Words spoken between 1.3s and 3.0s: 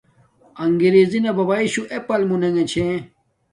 بَبݳئی شُݸ Apple مُنݵݣݺ چھݺ.